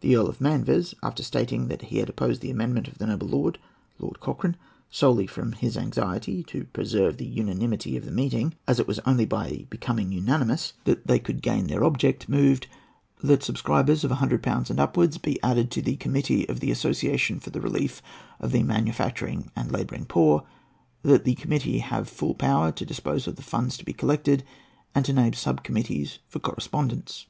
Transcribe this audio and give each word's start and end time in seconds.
The 0.00 0.16
Earl 0.16 0.26
of 0.26 0.40
Manvers, 0.40 0.96
after 1.00 1.22
stating 1.22 1.68
that 1.68 1.82
he 1.82 1.98
had 1.98 2.08
opposed 2.08 2.40
the 2.40 2.50
amendment 2.50 2.88
of 2.88 2.98
the 2.98 3.06
noble 3.06 3.28
lord 3.28 3.60
(Lord 4.00 4.18
Cochrane) 4.18 4.56
solely 4.90 5.28
from 5.28 5.52
his 5.52 5.76
anxiety 5.78 6.42
to 6.42 6.64
preserve 6.72 7.18
the 7.18 7.24
unanimity 7.26 7.96
of 7.96 8.04
the 8.04 8.10
meeting, 8.10 8.56
as 8.66 8.80
it 8.80 8.88
was 8.88 8.98
only 9.06 9.24
by 9.24 9.64
becoming 9.70 10.10
unanimous 10.10 10.72
they 10.84 11.20
could 11.20 11.40
gain 11.40 11.68
their 11.68 11.84
object, 11.84 12.28
moved: 12.28 12.66
"That 13.22 13.44
subscribers 13.44 14.02
of 14.02 14.10
100£ 14.10 14.68
and 14.70 14.80
upwards 14.80 15.18
be 15.18 15.40
added 15.40 15.70
to 15.70 15.82
the 15.82 15.94
committee 15.94 16.48
of 16.48 16.58
the 16.58 16.72
Association 16.72 17.38
for 17.38 17.50
the 17.50 17.60
Relief 17.60 18.02
of 18.40 18.50
the 18.50 18.64
Manufacturing 18.64 19.52
and 19.54 19.70
Labouring 19.70 20.06
Poor; 20.06 20.42
that 21.02 21.22
the 21.24 21.36
committee 21.36 21.78
have 21.78 22.08
full 22.08 22.34
power 22.34 22.72
to 22.72 22.84
dispose 22.84 23.28
of 23.28 23.36
the 23.36 23.42
funds 23.42 23.76
to 23.76 23.84
be 23.84 23.92
collected, 23.92 24.42
and 24.96 25.04
to 25.04 25.12
name 25.12 25.34
sub 25.34 25.62
committees 25.62 26.18
for 26.26 26.40
correspondence." 26.40 27.26